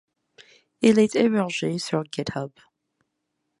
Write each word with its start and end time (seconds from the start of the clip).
Il 0.81 0.97
est 0.97 1.15
hébergé 1.15 1.77
sur 1.77 2.01
GitHub. 2.11 2.49